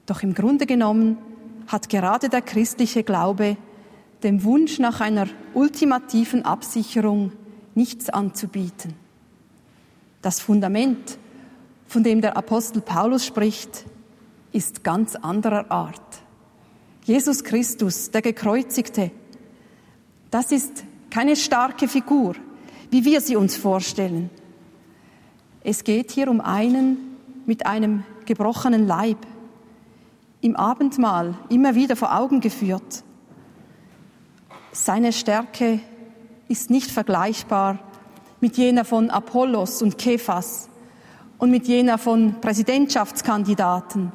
Doch 0.05 0.23
im 0.23 0.35
Grunde 0.35 0.67
genommen 0.67 1.17
hat 1.67 1.89
gerade 1.89 2.29
der 2.29 2.43
christliche 2.43 3.05
Glaube 3.05 3.57
dem 4.23 4.45
Wunsch 4.45 4.79
nach 4.79 5.01
einer 5.01 5.27
ultimativen 5.55 6.45
Absicherung 6.45 7.33
nichts 7.75 8.11
anzubieten. 8.11 8.95
Das 10.21 10.41
Fundament, 10.41 11.19
von 11.87 12.03
dem 12.03 12.21
der 12.21 12.37
Apostel 12.37 12.83
Paulus 12.83 13.25
spricht, 13.25 13.87
ist 14.53 14.85
ganz 14.85 15.17
anderer 15.17 15.71
Art. 15.71 16.24
Jesus 17.05 17.45
Christus, 17.45 18.11
der 18.11 18.23
Gekreuzigte, 18.23 19.11
das 20.31 20.51
ist 20.53 20.85
keine 21.11 21.37
starke 21.37 21.87
Figur, 21.87 22.35
wie 22.91 23.05
wir 23.05 23.21
sie 23.21 23.37
uns 23.37 23.57
vorstellen. 23.57 24.31
Es 25.63 25.85
geht 25.85 26.11
hier 26.13 26.31
um 26.31 26.41
einen 26.41 27.19
mit 27.45 27.67
einem 27.67 28.05
gebrochenen 28.25 28.87
Leib, 28.87 29.19
im 30.41 30.57
Abendmahl 30.57 31.37
immer 31.51 31.75
wieder 31.75 31.95
vor 31.95 32.17
Augen 32.17 32.41
geführt. 32.41 33.05
Seine 34.73 35.13
Stärke 35.13 35.81
ist 36.49 36.71
nicht 36.71 36.91
vergleichbar 36.91 37.81
mit 38.41 38.57
jener 38.57 38.87
von 38.87 39.11
Apollos 39.11 39.83
und 39.83 39.99
Kephas 39.99 40.71
und 41.37 41.51
mit 41.51 41.67
jener 41.69 41.99
von 41.99 42.41
Präsidentschaftskandidaten, 42.41 44.11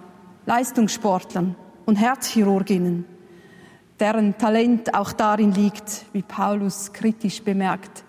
Leistungssportlern 0.48 1.56
und 1.90 1.96
Herzchirurginnen, 1.96 3.06
deren 4.00 4.38
Talent 4.38 4.94
auch 4.94 5.12
darin 5.12 5.52
liegt, 5.52 6.06
wie 6.14 6.22
Paulus 6.22 6.94
kritisch 6.94 7.42
bemerkt, 7.42 8.04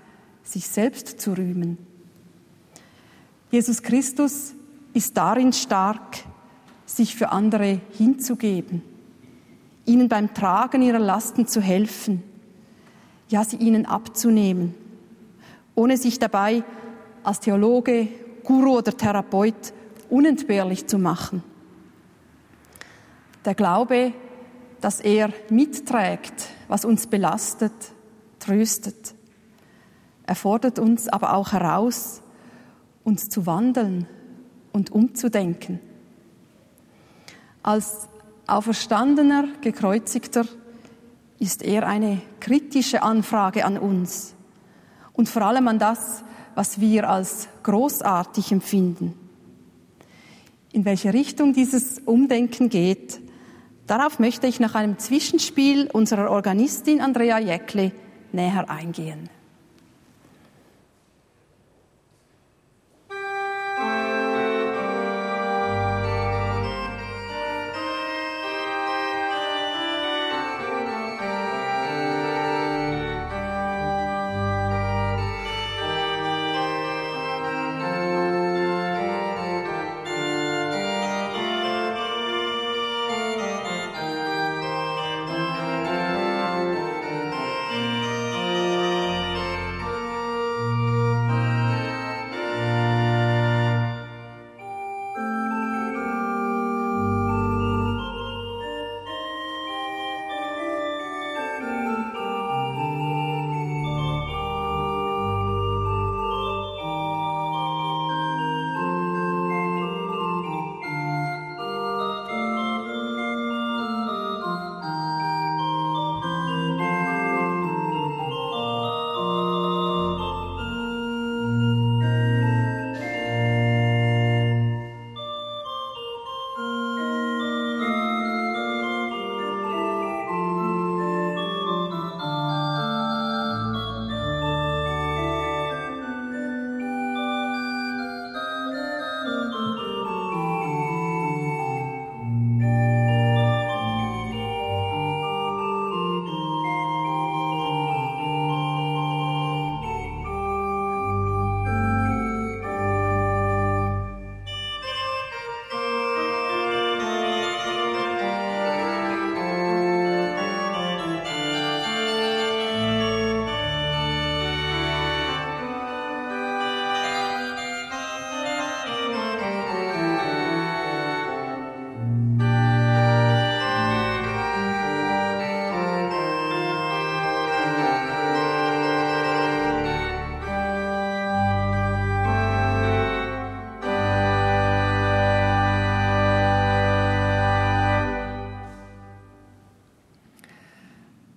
sich 0.44 0.68
selbst 0.68 1.18
zu 1.20 1.32
rühmen. 1.32 1.78
Jesus 3.50 3.82
Christus 3.82 4.54
ist 4.92 5.16
darin 5.16 5.54
stark, 5.54 6.18
sich 6.84 7.16
für 7.16 7.30
andere 7.30 7.80
hinzugeben, 7.96 8.82
ihnen 9.86 10.08
beim 10.08 10.34
Tragen 10.34 10.82
ihrer 10.82 10.98
Lasten 10.98 11.46
zu 11.46 11.62
helfen, 11.62 12.22
ja 13.28 13.44
sie 13.44 13.56
ihnen 13.56 13.86
abzunehmen, 13.86 14.74
ohne 15.74 15.96
sich 15.96 16.18
dabei 16.18 16.64
als 17.22 17.40
Theologe, 17.40 18.08
Guru 18.44 18.76
oder 18.78 18.94
Therapeut 18.94 19.72
unentbehrlich 20.10 20.86
zu 20.86 20.98
machen. 20.98 21.42
Der 23.44 23.55
Glaube, 23.55 24.12
dass 24.81 25.00
er 25.00 25.33
mitträgt, 25.48 26.48
was 26.68 26.85
uns 26.85 27.07
belastet, 27.07 27.72
tröstet. 28.38 29.14
Er 30.26 30.35
fordert 30.35 30.79
uns 30.79 31.09
aber 31.09 31.35
auch 31.35 31.53
heraus, 31.53 32.22
uns 33.03 33.29
zu 33.29 33.46
wandeln 33.46 34.07
und 34.72 34.92
umzudenken. 34.92 35.81
Als 37.62 38.09
auferstandener, 38.46 39.48
gekreuzigter 39.61 40.44
ist 41.38 41.62
er 41.62 41.87
eine 41.87 42.20
kritische 42.40 43.03
Anfrage 43.03 43.64
an 43.64 43.79
uns 43.79 44.35
und 45.14 45.29
vor 45.29 45.42
allem 45.42 45.66
an 45.68 45.79
das, 45.79 46.24
was 46.55 46.81
wir 46.81 47.09
als 47.09 47.48
großartig 47.62 48.53
empfinden. 48.53 49.14
In 50.72 50.85
welche 50.85 51.12
Richtung 51.12 51.53
dieses 51.53 52.00
Umdenken 52.00 52.68
geht, 52.68 53.20
darauf 53.90 54.18
möchte 54.20 54.46
ich 54.46 54.61
nach 54.61 54.74
einem 54.74 54.98
Zwischenspiel 54.98 55.88
unserer 55.92 56.31
Organistin 56.31 57.00
Andrea 57.00 57.38
Jäckle 57.38 57.92
näher 58.33 58.70
eingehen. 58.70 59.29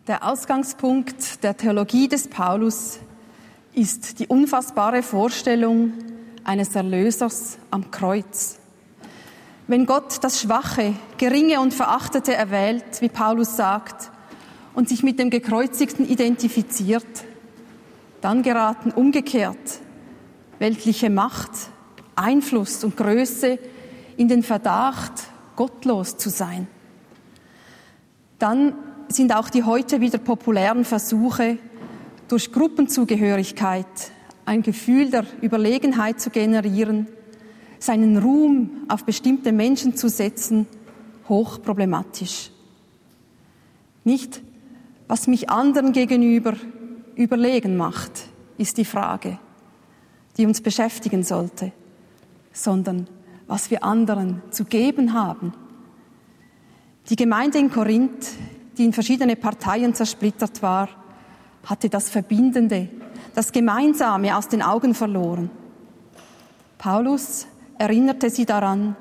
Der 0.06 0.28
Ausgangspunkt 0.28 1.46
der 1.46 1.56
Theologie 1.56 2.10
des 2.10 2.28
Paulus 2.28 3.00
ist 3.74 4.20
die 4.20 4.28
unfassbare 4.28 5.02
Vorstellung 5.02 5.94
eines 6.44 6.76
Erlösers 6.76 7.58
am 7.72 7.89
Kreuz. 7.89 8.60
Wenn 9.68 9.86
Gott 9.86 10.22
das 10.22 10.42
Schwache, 10.42 10.94
Geringe 11.18 11.62
und 11.62 11.74
Verachtete 11.74 12.34
erwählt, 12.34 12.84
wie 13.00 13.08
Paulus 13.08 13.56
sagt, 13.56 14.12
und 14.74 14.89
sich 14.89 15.04
mit 15.04 15.20
dem 15.20 15.30
Gekreuzigten 15.30 16.06
identifiziert, 16.06 17.24
dann 18.20 18.44
geraten 18.44 18.92
umgekehrt 18.92 19.80
weltliche 20.60 21.10
Macht, 21.10 21.52
Einfluss 22.18 22.84
und 22.84 22.98
Größe 22.98 23.58
in 24.18 24.28
den 24.28 24.44
Verdacht, 24.44 25.13
gottlos 25.56 26.18
zu 26.18 26.30
sein. 26.30 26.68
Dann 28.38 28.74
sind 29.15 29.36
auch 29.36 29.49
die 29.49 29.63
heute 29.63 30.02
wieder 30.02 30.17
populären 30.17 30.86
Versuche, 30.86 31.58
durch 32.28 32.52
Gruppenzugehörigkeit 32.52 33.86
ein 34.45 34.62
Gefühl 34.62 35.10
der 35.10 35.26
Überlegenheit 35.41 36.19
zu 36.19 36.30
generieren, 36.30 37.08
seinen 37.80 38.17
Ruhm 38.17 38.86
auf 38.88 39.06
bestimmte 39.06 39.52
Menschen 39.52 39.95
zu 39.95 40.10
setzen, 40.10 40.67
hochproblematisch. 41.30 42.52
Nicht, 44.04 44.41
was 45.08 45.28
mich 45.28 45.49
anderen 45.49 45.91
gegenüber 45.91 46.56
überlegen 47.15 47.78
macht, 47.78 48.12
ist 48.58 48.78
die 48.78 48.86
Frage, 48.86 49.38
die 50.38 50.45
uns 50.45 50.62
beschäftigen 50.62 51.23
sollte, 51.23 51.71
sondern 52.52 53.08
was 53.47 53.69
wir 53.69 53.84
anderen 53.84 54.41
zu 54.49 54.65
geben 54.65 55.13
haben. 55.13 55.54
Die 57.10 57.15
Gemeinde 57.15 57.60
in 57.60 57.69
Korinth, 57.69 58.28
die 58.77 58.86
in 58.86 58.93
verschiedene 58.93 59.36
Parteien 59.36 59.93
zersplittert 59.93 60.62
war, 60.62 60.89
hatte 61.65 61.89
das 61.89 62.09
Verbindende, 62.09 62.89
das 63.36 63.51
Gemeinsame 63.51 64.36
aus 64.36 64.47
den 64.47 64.62
Augen 64.62 64.93
verloren. 64.93 65.49
Paulus 66.77 67.47
erinnerte 67.77 68.29
sie 68.29 68.45
daran, 68.45 68.95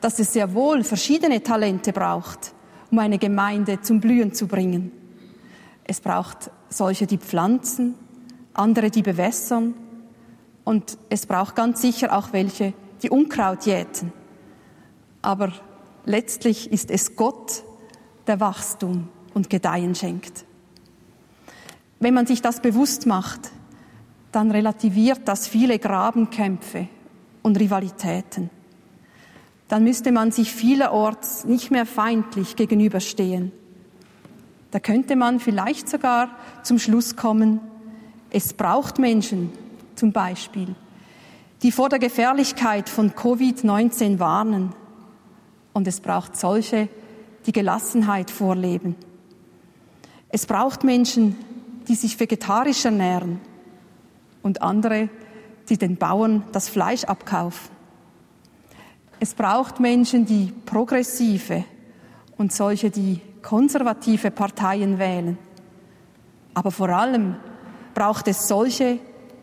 dass 0.00 0.18
es 0.18 0.32
sehr 0.32 0.52
wohl 0.54 0.84
verschiedene 0.84 1.42
Talente 1.42 1.92
braucht, 1.92 2.52
um 2.90 2.98
eine 2.98 3.18
Gemeinde 3.18 3.80
zum 3.80 4.00
Blühen 4.00 4.34
zu 4.34 4.46
bringen. 4.46 4.92
Es 5.84 6.00
braucht 6.00 6.50
solche, 6.68 7.06
die 7.06 7.18
pflanzen, 7.18 7.94
andere, 8.52 8.90
die 8.90 9.02
bewässern 9.02 9.74
und 10.64 10.98
es 11.08 11.26
braucht 11.26 11.56
ganz 11.56 11.80
sicher 11.80 12.16
auch 12.16 12.32
welche, 12.32 12.74
die 13.02 13.10
Unkraut 13.10 13.64
jäten. 13.64 14.12
Aber 15.22 15.52
letztlich 16.04 16.70
ist 16.72 16.90
es 16.90 17.16
Gott, 17.16 17.64
der 18.26 18.40
Wachstum 18.40 19.08
und 19.34 19.50
Gedeihen 19.50 19.94
schenkt. 19.94 20.44
Wenn 22.00 22.14
man 22.14 22.26
sich 22.26 22.42
das 22.42 22.60
bewusst 22.60 23.06
macht, 23.06 23.52
dann 24.32 24.50
relativiert 24.50 25.20
das 25.26 25.46
viele 25.46 25.78
Grabenkämpfe 25.78 26.88
und 27.42 27.58
Rivalitäten. 27.60 28.50
Dann 29.68 29.84
müsste 29.84 30.12
man 30.12 30.32
sich 30.32 30.52
vielerorts 30.52 31.44
nicht 31.44 31.70
mehr 31.70 31.86
feindlich 31.86 32.56
gegenüberstehen. 32.56 33.52
Da 34.70 34.80
könnte 34.80 35.16
man 35.16 35.38
vielleicht 35.38 35.88
sogar 35.88 36.30
zum 36.62 36.78
Schluss 36.78 37.16
kommen, 37.16 37.60
es 38.30 38.54
braucht 38.54 38.98
Menschen, 38.98 39.52
zum 39.94 40.12
Beispiel, 40.12 40.74
die 41.62 41.70
vor 41.70 41.90
der 41.90 41.98
Gefährlichkeit 41.98 42.88
von 42.88 43.12
Covid-19 43.12 44.18
warnen. 44.18 44.72
Und 45.74 45.86
es 45.86 46.00
braucht 46.00 46.36
solche, 46.36 46.88
die 47.46 47.52
Gelassenheit 47.52 48.30
vorleben. 48.30 48.96
Es 50.28 50.46
braucht 50.46 50.84
Menschen, 50.84 51.36
die 51.88 51.94
sich 51.94 52.18
vegetarisch 52.18 52.84
ernähren 52.84 53.40
und 54.42 54.62
andere, 54.62 55.08
die 55.68 55.76
den 55.76 55.96
Bauern 55.96 56.44
das 56.52 56.68
Fleisch 56.68 57.04
abkaufen. 57.04 57.70
Es 59.20 59.34
braucht 59.34 59.78
Menschen, 59.78 60.26
die 60.26 60.52
progressive 60.66 61.64
und 62.36 62.52
solche, 62.52 62.90
die 62.90 63.20
konservative 63.42 64.30
Parteien 64.30 64.98
wählen. 64.98 65.38
Aber 66.54 66.70
vor 66.70 66.88
allem 66.88 67.36
braucht 67.94 68.28
es 68.28 68.48
solche, 68.48 68.98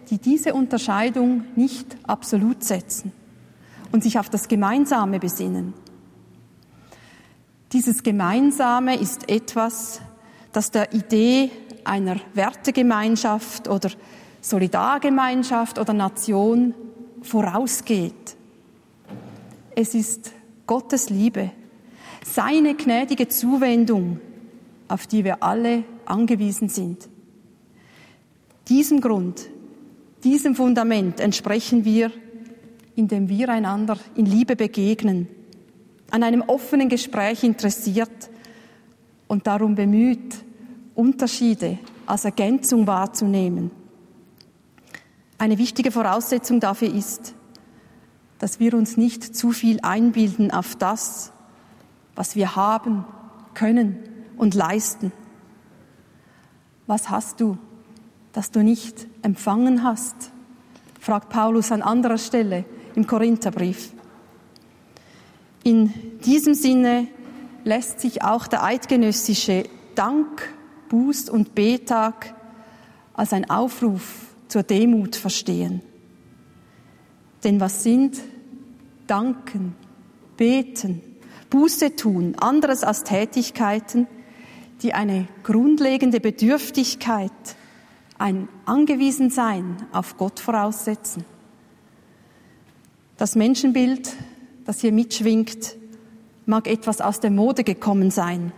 die 0.09 0.17
diese 0.17 0.53
Unterscheidung 0.53 1.45
nicht 1.55 1.97
absolut 2.03 2.63
setzen 2.63 3.11
und 3.91 4.03
sich 4.03 4.19
auf 4.19 4.29
das 4.29 4.47
Gemeinsame 4.47 5.19
besinnen. 5.19 5.73
Dieses 7.71 8.01
Gemeinsame 8.01 8.99
ist 8.99 9.29
etwas, 9.29 10.01
das 10.51 10.71
der 10.71 10.91
Idee 10.91 11.51
einer 11.83 12.19
Wertegemeinschaft 12.33 13.67
oder 13.67 13.91
Solidargemeinschaft 14.41 15.77
oder 15.77 15.93
Nation 15.93 16.73
vorausgeht. 17.21 18.35
Es 19.75 19.93
ist 19.93 20.31
Gottes 20.65 21.11
Liebe, 21.11 21.51
seine 22.25 22.73
gnädige 22.73 23.27
Zuwendung, 23.27 24.19
auf 24.87 25.05
die 25.05 25.23
wir 25.23 25.43
alle 25.43 25.83
angewiesen 26.05 26.69
sind. 26.69 27.07
Diesem 28.67 28.99
Grund, 28.99 29.47
diesem 30.23 30.55
Fundament 30.55 31.19
entsprechen 31.19 31.85
wir, 31.85 32.11
indem 32.95 33.29
wir 33.29 33.49
einander 33.49 33.97
in 34.15 34.25
Liebe 34.25 34.55
begegnen, 34.55 35.27
an 36.11 36.23
einem 36.23 36.41
offenen 36.41 36.89
Gespräch 36.89 37.43
interessiert 37.43 38.29
und 39.27 39.47
darum 39.47 39.75
bemüht, 39.75 40.43
Unterschiede 40.95 41.77
als 42.05 42.25
Ergänzung 42.25 42.87
wahrzunehmen. 42.87 43.71
Eine 45.37 45.57
wichtige 45.57 45.91
Voraussetzung 45.91 46.59
dafür 46.59 46.93
ist, 46.93 47.33
dass 48.39 48.59
wir 48.59 48.73
uns 48.73 48.97
nicht 48.97 49.35
zu 49.35 49.51
viel 49.51 49.79
einbilden 49.81 50.51
auf 50.51 50.75
das, 50.75 51.31
was 52.15 52.35
wir 52.35 52.55
haben, 52.55 53.05
können 53.53 53.97
und 54.37 54.55
leisten. 54.55 55.11
Was 56.87 57.09
hast 57.09 57.39
du, 57.39 57.57
das 58.33 58.51
du 58.51 58.63
nicht 58.63 59.07
empfangen 59.21 59.83
hast? 59.83 60.31
fragt 60.99 61.29
Paulus 61.29 61.71
an 61.71 61.81
anderer 61.81 62.17
Stelle 62.17 62.65
im 62.95 63.07
Korintherbrief. 63.07 63.93
In 65.69 65.93
diesem 66.21 66.55
Sinne 66.55 67.05
lässt 67.63 67.99
sich 67.99 68.23
auch 68.23 68.47
der 68.47 68.63
eidgenössische 68.63 69.65
Dank 69.93 70.51
Buß- 70.89 71.29
und 71.29 71.53
Betag 71.53 72.33
als 73.13 73.33
ein 73.33 73.51
Aufruf 73.51 74.33
zur 74.47 74.63
Demut 74.63 75.15
verstehen. 75.15 75.83
Denn 77.43 77.59
was 77.59 77.83
sind 77.83 78.19
Danken, 79.05 79.75
Beten, 80.37 81.03
Buße 81.51 81.95
tun, 81.95 82.35
anderes 82.39 82.83
als 82.83 83.03
Tätigkeiten, 83.03 84.07
die 84.81 84.95
eine 84.95 85.27
grundlegende 85.43 86.19
Bedürftigkeit, 86.19 87.31
ein 88.17 88.49
Angewiesensein 88.65 89.77
auf 89.91 90.17
Gott 90.17 90.39
voraussetzen. 90.39 91.25
Das 93.17 93.35
Menschenbild, 93.35 94.15
das 94.69 94.81
hier 94.81 94.91
mitschwingt, 94.91 95.77
mag 96.45 96.67
etwas 96.67 97.01
aus 97.01 97.19
der 97.19 97.31
Mode 97.31 97.63
gekommen 97.63 98.11
sein, 98.11 98.51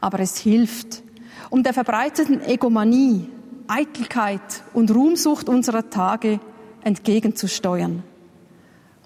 aber 0.00 0.18
es 0.18 0.36
hilft, 0.38 1.04
um 1.50 1.62
der 1.62 1.72
verbreiteten 1.72 2.42
Egomanie, 2.42 3.28
Eitelkeit 3.68 4.64
und 4.72 4.92
Ruhmsucht 4.92 5.48
unserer 5.48 5.88
Tage 5.88 6.40
entgegenzusteuern. 6.82 8.02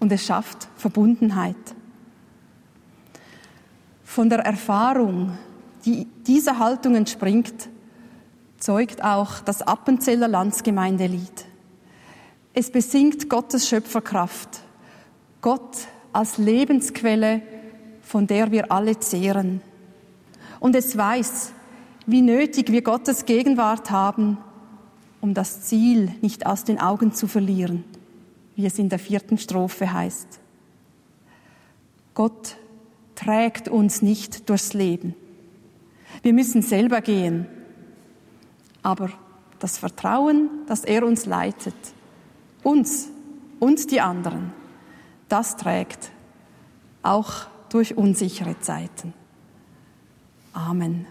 Und 0.00 0.10
es 0.12 0.24
schafft 0.24 0.66
Verbundenheit. 0.76 1.56
Von 4.02 4.30
der 4.30 4.38
Erfahrung, 4.38 5.36
die 5.84 6.06
dieser 6.26 6.58
Haltung 6.58 6.94
entspringt, 6.94 7.68
zeugt 8.56 9.04
auch 9.04 9.40
das 9.40 9.60
Appenzeller 9.60 10.28
Landsgemeindelied. 10.28 11.44
Es 12.54 12.72
besingt 12.72 13.28
Gottes 13.28 13.68
Schöpferkraft, 13.68 14.62
Gott 15.42 15.88
als 16.12 16.38
Lebensquelle, 16.38 17.42
von 18.00 18.26
der 18.26 18.50
wir 18.50 18.72
alle 18.72 18.98
zehren. 18.98 19.60
Und 20.60 20.74
es 20.74 20.96
weiß, 20.96 21.52
wie 22.06 22.22
nötig 22.22 22.70
wir 22.72 22.82
Gottes 22.82 23.26
Gegenwart 23.26 23.90
haben, 23.90 24.38
um 25.20 25.34
das 25.34 25.62
Ziel 25.62 26.12
nicht 26.22 26.46
aus 26.46 26.64
den 26.64 26.80
Augen 26.80 27.12
zu 27.12 27.26
verlieren, 27.26 27.84
wie 28.56 28.66
es 28.66 28.78
in 28.78 28.88
der 28.88 28.98
vierten 28.98 29.36
Strophe 29.36 29.92
heißt. 29.92 30.40
Gott 32.14 32.56
trägt 33.14 33.68
uns 33.68 34.02
nicht 34.02 34.48
durchs 34.48 34.74
Leben. 34.74 35.14
Wir 36.22 36.32
müssen 36.32 36.62
selber 36.62 37.00
gehen. 37.00 37.46
Aber 38.82 39.10
das 39.58 39.78
Vertrauen, 39.78 40.50
das 40.66 40.84
er 40.84 41.06
uns 41.06 41.26
leitet, 41.26 41.74
uns 42.62 43.08
und 43.60 43.90
die 43.90 44.00
anderen, 44.00 44.52
das 45.32 45.56
trägt 45.56 46.12
auch 47.02 47.32
durch 47.70 47.96
unsichere 47.96 48.60
Zeiten. 48.60 49.14
Amen. 50.52 51.06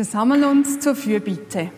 Wir 0.00 0.06
sammeln 0.06 0.44
uns 0.44 0.80
zur 0.80 0.96
Fürbitte. 0.96 1.70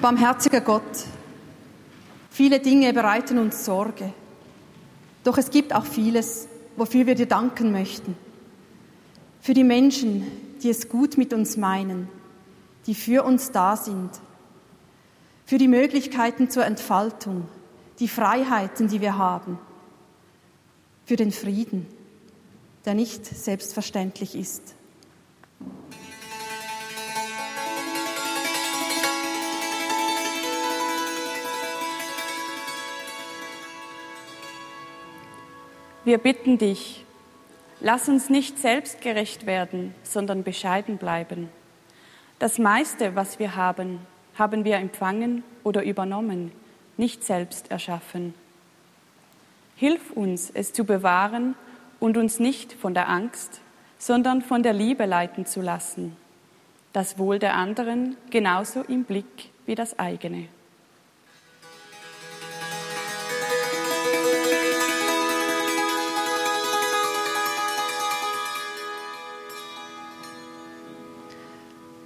Barmherziger 0.00 0.62
Gott, 0.62 1.04
viele 2.30 2.58
Dinge 2.58 2.94
bereiten 2.94 3.36
uns 3.36 3.66
Sorge. 3.66 4.14
Doch 5.22 5.36
es 5.36 5.50
gibt 5.50 5.74
auch 5.74 5.84
vieles, 5.84 6.48
wofür 6.78 7.06
wir 7.06 7.14
dir 7.14 7.26
danken 7.26 7.72
möchten. 7.72 8.16
Für 9.42 9.52
die 9.52 9.64
Menschen, 9.64 10.26
die 10.62 10.70
es 10.70 10.88
gut 10.88 11.18
mit 11.18 11.34
uns 11.34 11.58
meinen, 11.58 12.08
die 12.86 12.94
für 12.94 13.24
uns 13.24 13.50
da 13.50 13.76
sind. 13.76 14.12
Für 15.44 15.58
die 15.58 15.68
Möglichkeiten 15.68 16.48
zur 16.48 16.64
Entfaltung, 16.64 17.48
die 17.98 18.08
Freiheiten, 18.08 18.88
die 18.88 19.02
wir 19.02 19.18
haben. 19.18 19.58
Für 21.04 21.16
den 21.16 21.32
Frieden 21.32 21.86
der 22.84 22.94
nicht 22.94 23.24
selbstverständlich 23.24 24.34
ist. 24.34 24.74
Wir 36.04 36.18
bitten 36.18 36.58
dich, 36.58 37.04
lass 37.80 38.08
uns 38.08 38.28
nicht 38.28 38.58
selbstgerecht 38.58 39.46
werden, 39.46 39.94
sondern 40.02 40.42
bescheiden 40.42 40.98
bleiben. 40.98 41.48
Das 42.40 42.58
meiste, 42.58 43.14
was 43.14 43.38
wir 43.38 43.54
haben, 43.54 44.00
haben 44.36 44.64
wir 44.64 44.78
empfangen 44.78 45.44
oder 45.62 45.84
übernommen, 45.84 46.50
nicht 46.96 47.22
selbst 47.22 47.70
erschaffen. 47.70 48.34
Hilf 49.76 50.10
uns, 50.10 50.50
es 50.52 50.72
zu 50.72 50.84
bewahren 50.84 51.54
und 52.02 52.16
uns 52.16 52.40
nicht 52.40 52.72
von 52.72 52.94
der 52.94 53.08
Angst, 53.08 53.60
sondern 53.96 54.42
von 54.42 54.64
der 54.64 54.72
Liebe 54.72 55.06
leiten 55.06 55.46
zu 55.46 55.60
lassen, 55.60 56.16
das 56.92 57.16
Wohl 57.16 57.38
der 57.38 57.54
anderen 57.54 58.16
genauso 58.28 58.82
im 58.82 59.04
Blick 59.04 59.50
wie 59.66 59.76
das 59.76 60.00
eigene. 60.00 60.48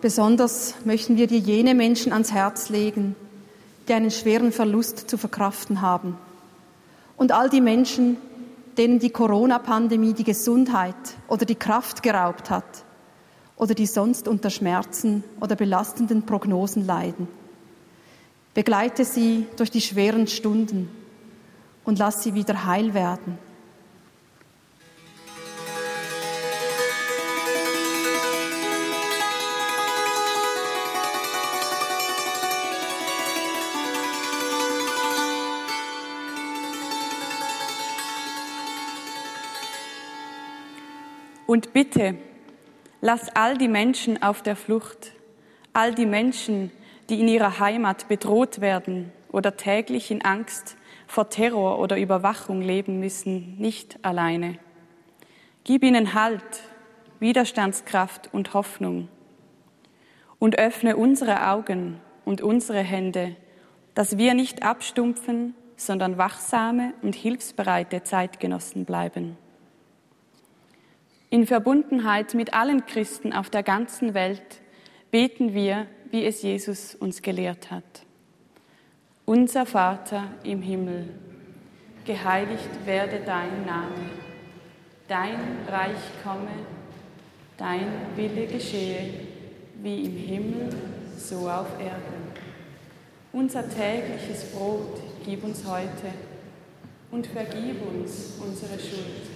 Besonders 0.02 0.74
möchten 0.84 1.16
wir 1.16 1.26
dir 1.26 1.38
jene 1.38 1.74
Menschen 1.74 2.12
ans 2.12 2.32
Herz 2.32 2.68
legen, 2.68 3.16
die 3.88 3.94
einen 3.94 4.10
schweren 4.10 4.52
Verlust 4.52 5.08
zu 5.08 5.16
verkraften 5.16 5.80
haben. 5.80 6.18
Und 7.16 7.32
all 7.32 7.48
die 7.48 7.62
Menschen, 7.62 8.18
denen 8.78 8.98
die 8.98 9.10
Corona-Pandemie 9.10 10.12
die 10.12 10.24
Gesundheit 10.24 10.94
oder 11.28 11.44
die 11.44 11.54
Kraft 11.54 12.02
geraubt 12.02 12.50
hat 12.50 12.84
oder 13.56 13.74
die 13.74 13.86
sonst 13.86 14.28
unter 14.28 14.50
Schmerzen 14.50 15.24
oder 15.40 15.56
belastenden 15.56 16.24
Prognosen 16.24 16.86
leiden. 16.86 17.28
Begleite 18.54 19.04
sie 19.04 19.46
durch 19.56 19.70
die 19.70 19.80
schweren 19.80 20.26
Stunden 20.26 20.90
und 21.84 21.98
lass 21.98 22.22
sie 22.22 22.34
wieder 22.34 22.66
heil 22.66 22.94
werden. 22.94 23.38
Und 41.56 41.72
bitte, 41.72 42.16
lass 43.00 43.34
all 43.34 43.56
die 43.56 43.66
Menschen 43.66 44.22
auf 44.22 44.42
der 44.42 44.56
Flucht, 44.56 45.12
all 45.72 45.94
die 45.94 46.04
Menschen, 46.04 46.70
die 47.08 47.18
in 47.18 47.28
ihrer 47.28 47.58
Heimat 47.58 48.08
bedroht 48.08 48.60
werden 48.60 49.10
oder 49.32 49.56
täglich 49.56 50.10
in 50.10 50.22
Angst 50.22 50.76
vor 51.06 51.30
Terror 51.30 51.78
oder 51.78 51.98
Überwachung 51.98 52.60
leben 52.60 53.00
müssen, 53.00 53.56
nicht 53.56 54.04
alleine. 54.04 54.58
Gib 55.64 55.82
ihnen 55.82 56.12
Halt, 56.12 56.42
Widerstandskraft 57.20 58.28
und 58.34 58.52
Hoffnung. 58.52 59.08
Und 60.38 60.58
öffne 60.58 60.98
unsere 60.98 61.48
Augen 61.48 62.02
und 62.26 62.42
unsere 62.42 62.80
Hände, 62.80 63.34
dass 63.94 64.18
wir 64.18 64.34
nicht 64.34 64.62
abstumpfen, 64.62 65.54
sondern 65.78 66.18
wachsame 66.18 66.92
und 67.00 67.14
hilfsbereite 67.14 68.02
Zeitgenossen 68.02 68.84
bleiben. 68.84 69.38
In 71.28 71.44
Verbundenheit 71.44 72.34
mit 72.34 72.54
allen 72.54 72.86
Christen 72.86 73.32
auf 73.32 73.50
der 73.50 73.64
ganzen 73.64 74.14
Welt 74.14 74.60
beten 75.10 75.54
wir, 75.54 75.86
wie 76.12 76.24
es 76.24 76.42
Jesus 76.42 76.94
uns 76.94 77.20
gelehrt 77.20 77.70
hat. 77.72 77.84
Unser 79.24 79.66
Vater 79.66 80.28
im 80.44 80.62
Himmel, 80.62 81.08
geheiligt 82.04 82.70
werde 82.84 83.20
dein 83.26 83.66
Name, 83.66 84.10
dein 85.08 85.34
Reich 85.68 85.98
komme, 86.22 86.52
dein 87.56 87.88
Wille 88.14 88.46
geschehe, 88.46 89.10
wie 89.82 90.04
im 90.04 90.16
Himmel, 90.16 90.68
so 91.18 91.50
auf 91.50 91.72
Erden. 91.80 92.30
Unser 93.32 93.68
tägliches 93.68 94.52
Brot 94.52 95.00
gib 95.24 95.42
uns 95.42 95.64
heute 95.66 96.12
und 97.10 97.26
vergib 97.26 97.84
uns 97.84 98.38
unsere 98.40 98.78
Schuld 98.78 99.35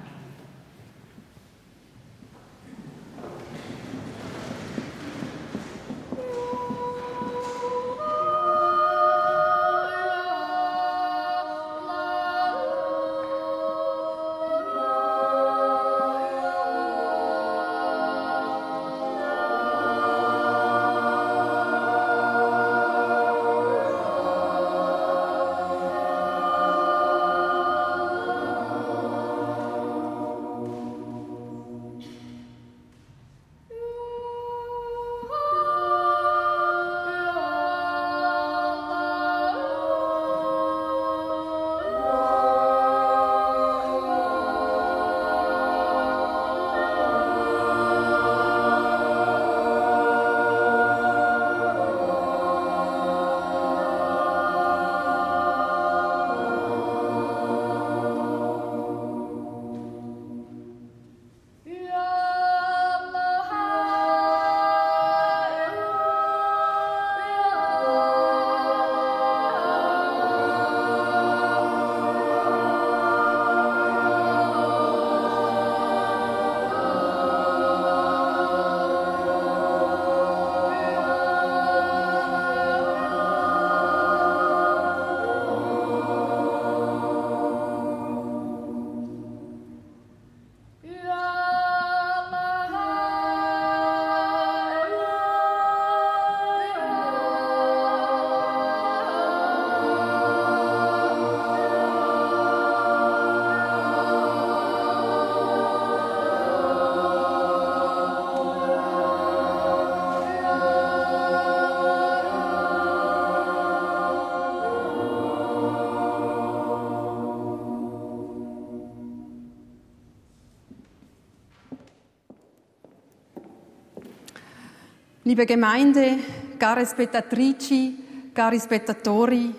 Liebe 125.31 125.45
Gemeinde, 125.45 126.17
cari 126.59 126.85
spettatrici, 126.85 127.95
cari 128.33 128.59
spettatori, 128.59 129.55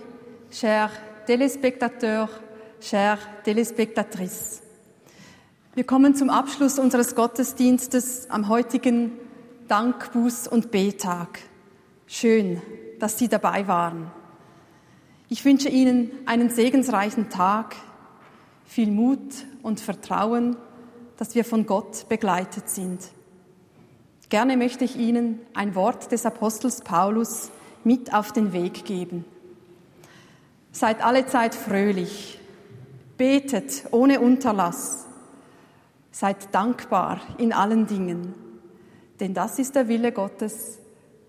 chers 0.51 0.91
téléspectateurs, 1.27 2.29
chers 2.79 3.19
téléspectatrices. 3.43 4.61
Wir 5.75 5.85
kommen 5.85 6.15
zum 6.15 6.29
Abschluss 6.29 6.79
unseres 6.79 7.15
Gottesdienstes 7.15 8.29
am 8.29 8.51
heutigen 8.51 9.13
Dank, 9.67 10.13
Buß 10.13 10.47
und 10.47 10.71
Betag. 10.71 11.39
Schön, 12.07 12.61
dass 12.99 13.17
Sie 13.17 13.29
dabei 13.29 13.67
waren. 13.67 14.11
Ich 15.31 15.43
wünsche 15.43 15.71
Ihnen 15.71 16.11
einen 16.27 16.51
segensreichen 16.51 17.31
Tag, 17.31 17.77
viel 18.67 18.91
Mut 18.91 19.47
und 19.63 19.81
Vertrauen, 19.81 20.55
dass 21.17 21.35
wir 21.35 21.47
von 21.47 21.65
Gott 21.65 22.11
begleitet 22.11 22.69
sind. 22.69 23.01
Gerne 24.33 24.57
möchte 24.57 24.87
ich 24.87 24.97
Ihnen 24.97 25.41
ein 25.53 25.75
Wort 25.75 26.11
des 26.11 26.25
Apostels 26.25 26.81
Paulus 26.81 27.51
mit 27.85 28.15
auf 28.15 28.33
den 28.33 28.55
Weg 28.55 28.87
geben. 28.87 29.27
Seid 30.71 31.05
alle 31.05 31.27
Zeit 31.27 31.55
fröhlich, 31.55 32.41
betet 33.19 33.85
ohne 33.91 34.21
Unterlass, 34.21 35.05
seid 36.13 36.55
dankbar 36.55 37.21
in 37.37 37.53
allen 37.53 37.87
Dingen, 37.87 38.33
denn 39.21 39.35
das 39.35 39.59
ist 39.59 39.75
der 39.75 39.89
Wille 39.89 40.13
Gottes 40.13 40.79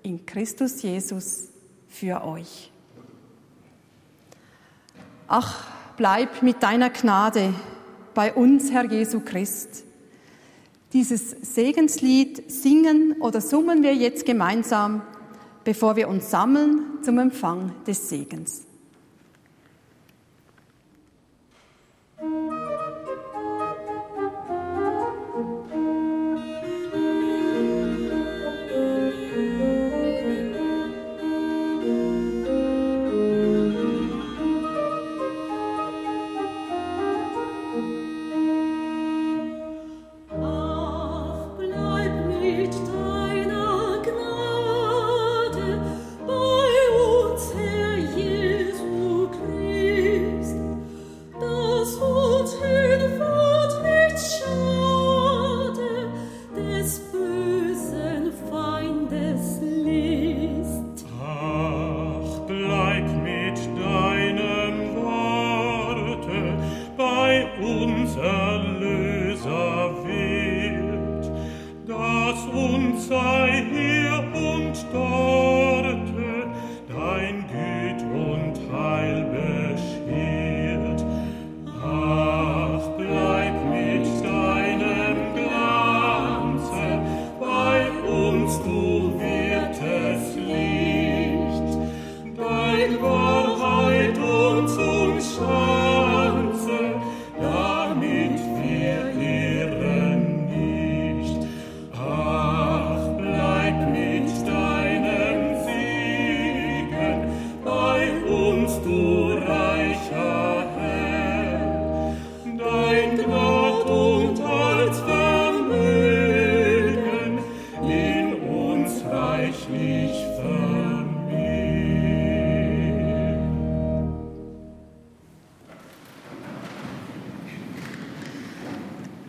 in 0.01 0.25
Christus 0.25 0.81
Jesus 0.81 1.49
für 1.89 2.23
euch. 2.23 2.71
Ach, 5.27 5.65
bleib 5.97 6.41
mit 6.41 6.63
deiner 6.63 6.89
Gnade 6.89 7.53
bei 8.13 8.31
uns, 8.31 8.71
Herr 8.71 8.89
Jesu 8.89 9.19
Christ 9.19 9.83
dieses 10.93 11.31
Segenslied 11.41 12.51
singen 12.51 13.15
oder 13.19 13.41
summen 13.41 13.81
wir 13.81 13.95
jetzt 13.95 14.25
gemeinsam, 14.25 15.01
bevor 15.63 15.95
wir 15.95 16.07
uns 16.07 16.29
sammeln 16.29 16.99
zum 17.01 17.17
Empfang 17.17 17.71
des 17.85 18.09
Segens. 18.09 18.65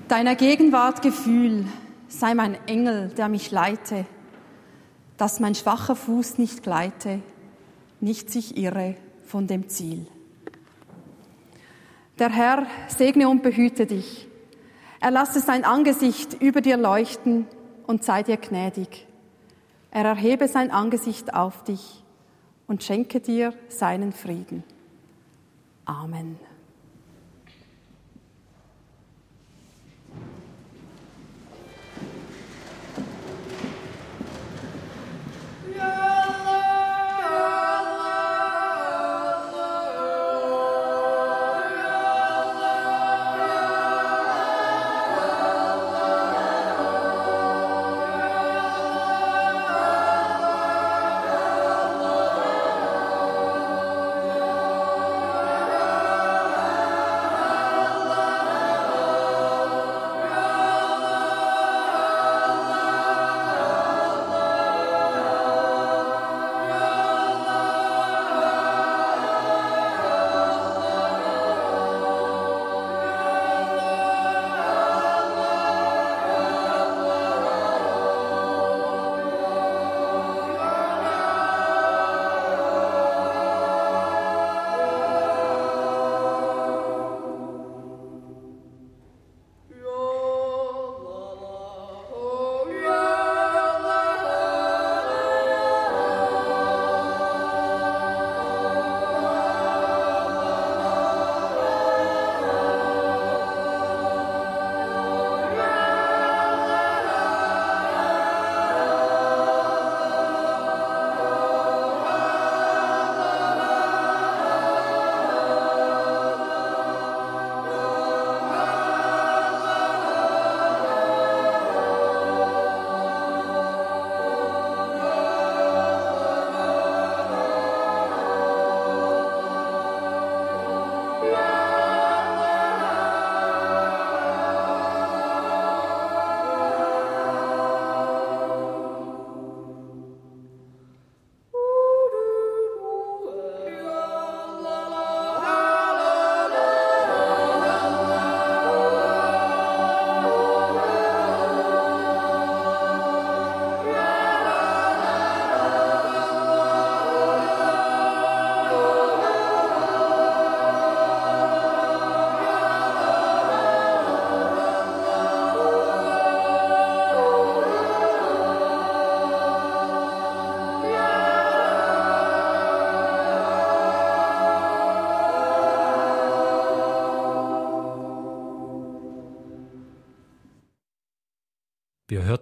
Deiner 0.09 0.35
Gegenwart 0.35 1.01
Gefühl 1.01 1.65
sei 2.09 2.35
mein 2.35 2.57
Engel, 2.67 3.09
der 3.17 3.29
mich 3.29 3.51
leite, 3.51 4.05
dass 5.17 5.41
mein 5.41 5.55
schwacher 5.55 5.97
Fuß 5.97 6.37
nicht 6.37 6.63
gleite, 6.63 7.21
nicht 8.01 8.31
sich 8.31 8.59
irre 8.59 8.97
von 9.25 9.47
dem 9.47 9.71
Ziel. 9.71 10.07
Der 12.19 12.29
Herr 12.29 12.67
segne 12.89 13.31
und 13.31 13.43
behüte 13.43 13.87
dich. 13.87 14.29
Er 15.01 15.11
lasse 15.11 15.41
sein 15.41 15.65
Angesicht 15.65 16.35
über 16.35 16.61
dir 16.61 16.77
leuchten 16.77 17.47
und 17.87 18.05
sei 18.05 18.23
dir 18.23 18.37
gnädig. 18.37 19.07
Er 19.91 20.05
erhebe 20.05 20.49
sein 20.49 20.71
Angesicht 20.71 21.33
auf 21.33 21.65
dich 21.65 22.03
und 22.67 22.83
schenke 22.83 23.21
dir 23.21 23.55
seinen 23.69 24.13
Frieden. 24.13 24.65
Amen. 25.87 26.39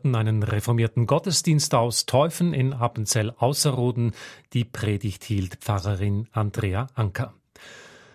Wir 0.03 0.09
hörten 0.09 0.17
einen 0.17 0.43
reformierten 0.43 1.07
Gottesdienst 1.07 1.77
aus 1.77 2.07
Teufen 2.07 2.55
in 2.55 2.73
Appenzell 2.73 3.31
Außerroden. 3.39 4.15
Die 4.53 4.65
Predigt 4.65 5.23
hielt 5.23 5.59
Pfarrerin 5.61 6.27
Andrea 6.33 6.89
Anker. 6.95 7.35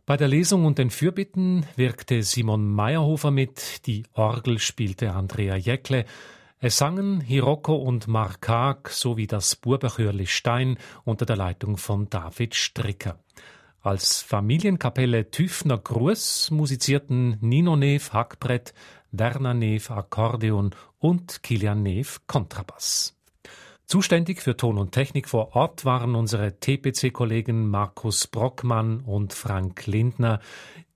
Bei 0.06 0.18
der 0.18 0.28
Lesung 0.28 0.66
und 0.66 0.80
den 0.80 0.90
Fürbitten 0.90 1.66
wirkte 1.78 2.24
Simon 2.24 2.70
Meyerhofer 2.70 3.32
mit, 3.32 3.88
die 3.88 4.04
Orgel 4.12 4.60
spielte 4.60 5.14
Andrea 5.14 5.56
Jäckle, 5.56 6.04
es 6.60 6.78
sangen 6.78 7.22
Hiroko 7.22 7.76
und 7.76 8.10
Markak 8.10 8.90
sowie 8.90 9.28
das 9.28 9.56
Burbachörli 9.56 10.28
Stein 10.28 10.78
unter 11.06 11.26
der 11.26 11.38
Leitung 11.38 11.78
von 11.78 12.10
David 12.10 12.54
Stricker. 12.54 13.18
Als 13.82 14.22
Familienkapelle 14.22 15.32
Tüfner 15.32 15.78
Gruß 15.78 16.52
musizierten 16.52 17.38
Nino 17.40 17.78
Neef 17.78 18.12
Hackbrett, 18.12 18.74
Werner 19.12 19.54
Neef 19.54 19.90
Akkordeon 19.90 20.76
und 21.00 21.44
Kilian 21.44 21.84
Neef 21.84 22.22
Kontrabass. 22.28 23.18
Zuständig 23.88 24.42
für 24.42 24.58
Ton 24.58 24.78
und 24.78 24.92
Technik 24.92 25.30
vor 25.30 25.56
Ort 25.56 25.86
waren 25.86 26.16
unsere 26.16 26.60
TPC-Kollegen 26.60 27.70
Markus 27.70 28.28
Brockmann 28.28 29.00
und 29.00 29.34
Frank 29.34 29.88
Lindner. 29.88 30.42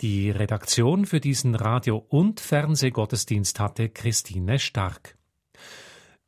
Die 0.01 0.29
Redaktion 0.29 1.05
für 1.05 1.21
diesen 1.21 1.55
Radio- 1.55 2.05
und 2.09 2.41
Fernsehgottesdienst 2.41 3.61
hatte 3.61 3.87
Christine 3.87 4.59
Stark. 4.59 5.15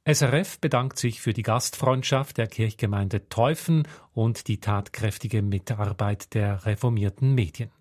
SRF 0.06 0.60
bedankt 0.60 1.00
sich 1.00 1.20
für 1.20 1.34
die 1.34 1.44
Gastfreundschaft 1.44 2.38
der 2.38 2.48
Kirchgemeinde 2.48 3.28
Teufen 3.28 3.86
und 4.14 4.48
die 4.48 4.62
tatkräftige 4.62 5.42
Mitarbeit 5.42 6.34
der 6.34 6.66
reformierten 6.66 7.36
Medien. 7.36 7.72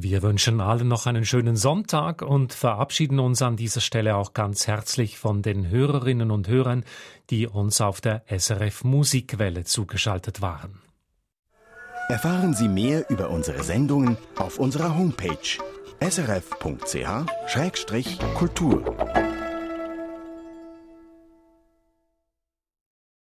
Wir 0.00 0.22
wünschen 0.22 0.60
allen 0.60 0.86
noch 0.86 1.06
einen 1.06 1.24
schönen 1.24 1.56
Sonntag 1.56 2.22
und 2.22 2.52
verabschieden 2.52 3.18
uns 3.18 3.42
an 3.42 3.56
dieser 3.56 3.80
Stelle 3.80 4.14
auch 4.14 4.32
ganz 4.32 4.68
herzlich 4.68 5.18
von 5.18 5.42
den 5.42 5.70
Hörerinnen 5.70 6.30
und 6.30 6.46
Hörern, 6.46 6.84
die 7.30 7.48
uns 7.48 7.80
auf 7.80 8.00
der 8.00 8.22
SRF 8.28 8.84
Musikwelle 8.84 9.64
zugeschaltet 9.64 10.40
waren. 10.40 10.80
Erfahren 12.08 12.54
Sie 12.54 12.68
mehr 12.68 13.10
über 13.10 13.28
unsere 13.30 13.64
Sendungen 13.64 14.16
auf 14.36 14.60
unserer 14.60 14.96
Homepage 14.96 15.58
srf.ch-kultur. 16.00 16.58